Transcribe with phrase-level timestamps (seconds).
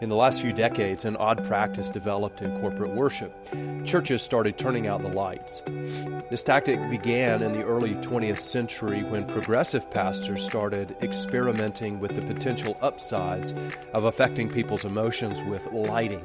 [0.00, 3.34] In the last few decades, an odd practice developed in corporate worship.
[3.84, 5.60] Churches started turning out the lights.
[6.30, 12.22] This tactic began in the early 20th century when progressive pastors started experimenting with the
[12.22, 13.52] potential upsides
[13.92, 16.24] of affecting people's emotions with lighting.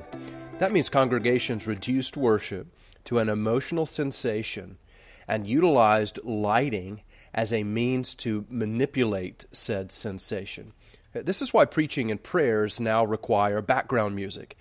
[0.60, 2.68] That means congregations reduced worship
[3.06, 4.78] to an emotional sensation
[5.28, 7.02] and utilized lighting
[7.34, 10.74] as a means to manipulate said sensation.
[11.14, 14.58] This is why preaching and prayers now require background music.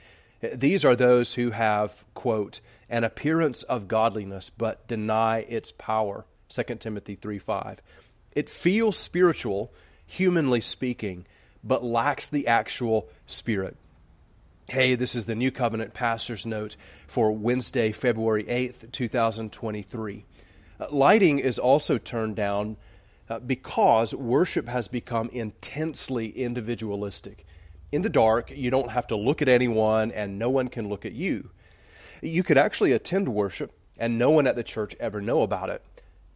[0.54, 6.26] These are those who have, quote, an appearance of godliness but deny its power.
[6.48, 7.80] 2 Timothy 3 5.
[8.32, 9.72] It feels spiritual,
[10.06, 11.26] humanly speaking,
[11.64, 13.76] but lacks the actual spirit.
[14.68, 20.24] Hey, this is the New Covenant Pastor's Note for Wednesday, February 8th, 2023.
[20.80, 22.76] Uh, lighting is also turned down
[23.28, 27.44] uh, because worship has become intensely individualistic.
[27.90, 31.04] In the dark, you don't have to look at anyone and no one can look
[31.04, 31.50] at you.
[32.22, 35.84] You could actually attend worship and no one at the church ever know about it.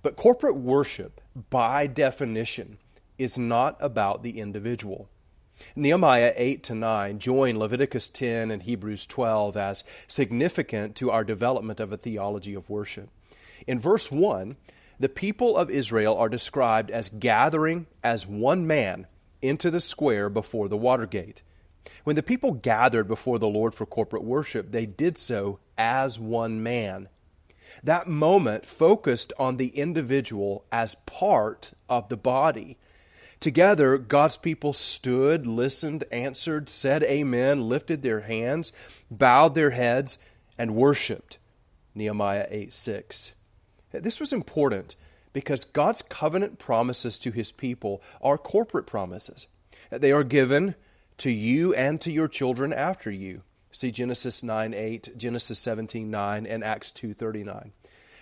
[0.02, 2.78] But corporate worship, by definition,
[3.18, 5.08] is not about the individual.
[5.74, 11.80] Nehemiah 8 to 9 join Leviticus 10 and Hebrews 12 as significant to our development
[11.80, 13.08] of a theology of worship.
[13.66, 14.56] In verse 1,
[14.98, 19.06] the people of Israel are described as gathering as one man
[19.42, 21.42] into the square before the water gate.
[22.05, 26.62] When the people gathered before the Lord for corporate worship, they did so as one
[26.62, 27.08] man.
[27.83, 32.78] That moment focused on the individual as part of the body.
[33.39, 38.72] Together, God's people stood, listened, answered, said amen, lifted their hands,
[39.11, 40.19] bowed their heads,
[40.58, 41.39] and worshiped.
[41.94, 43.33] Nehemiah 8 6.
[44.02, 44.97] This was important
[45.33, 49.47] because God's covenant promises to his people are corporate promises.
[49.91, 50.75] They are given
[51.19, 53.42] to you and to your children after you.
[53.70, 57.72] See Genesis 9 8, Genesis 17 9, and Acts 2 39.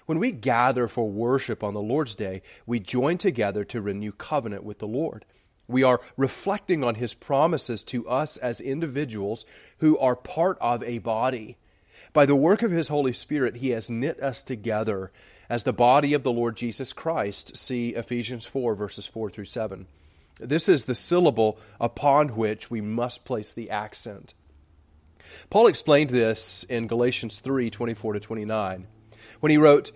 [0.06, 4.64] When we gather for worship on the Lord's Day, we join together to renew covenant
[4.64, 5.24] with the Lord.
[5.66, 9.46] We are reflecting on His promises to us as individuals
[9.78, 11.56] who are part of a body.
[12.14, 15.10] By the work of His Holy Spirit, He has knit us together
[15.50, 17.56] as the body of the Lord Jesus Christ.
[17.56, 19.86] See Ephesians 4, verses 4 through 7.
[20.38, 24.34] This is the syllable upon which we must place the accent.
[25.50, 28.86] Paul explained this in Galatians 3 24 to 29,
[29.40, 29.90] when he wrote,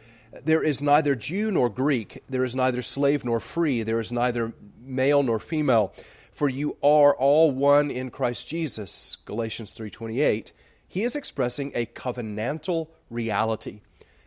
[0.44, 4.54] There is neither Jew nor Greek, there is neither slave nor free, there is neither
[4.80, 5.94] male nor female,
[6.32, 9.16] for you are all one in Christ Jesus.
[9.24, 10.50] Galatians 3:28.
[10.88, 13.82] He is expressing a covenantal reality.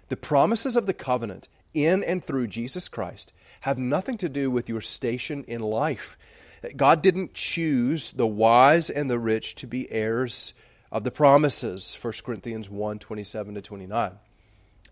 [0.09, 4.69] The promises of the covenant in and through Jesus Christ have nothing to do with
[4.69, 6.17] your station in life.
[6.75, 10.53] God didn't choose the wise and the rich to be heirs
[10.91, 14.11] of the promises, 1 Corinthians 1 27 to 29.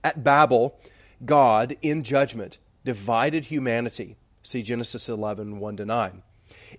[0.04, 0.80] At Babel,
[1.24, 4.16] God, in judgment, divided humanity.
[4.42, 6.24] See Genesis 11 1 to 9.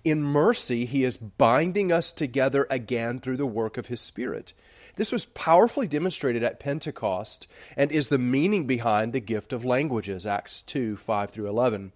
[0.02, 4.54] In mercy, He is binding us together again through the work of His Spirit.
[5.00, 10.26] This was powerfully demonstrated at Pentecost and is the meaning behind the gift of languages,
[10.26, 11.92] Acts 2 5 through 11.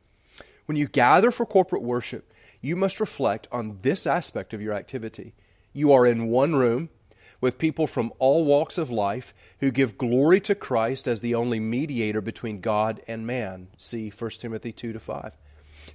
[0.64, 2.32] When you gather for corporate worship,
[2.62, 5.34] you must reflect on this aspect of your activity.
[5.74, 6.88] You are in one room
[7.42, 11.60] with people from all walks of life who give glory to Christ as the only
[11.60, 13.68] mediator between God and man.
[13.76, 15.36] See 1 Timothy 2 to 5.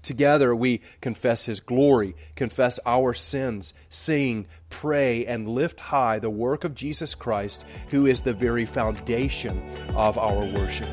[0.03, 6.63] Together we confess His glory, confess our sins, sing, pray, and lift high the work
[6.63, 9.61] of Jesus Christ, who is the very foundation
[9.95, 10.89] of our worship.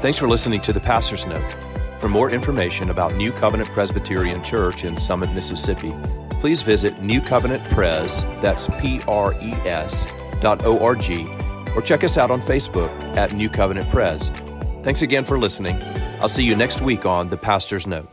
[0.00, 1.56] Thanks for listening to the Pastor's Note.
[1.98, 5.94] For more information about New Covenant Presbyterian Church in Summit, Mississippi,
[6.40, 10.06] please visit New Covenant Pres, that's P R E S,
[10.42, 11.26] dot O R G,
[11.74, 14.30] or check us out on Facebook at New Covenant Pres.
[14.82, 15.76] Thanks again for listening.
[16.24, 18.08] I'll see you next week on The Pastor's Note.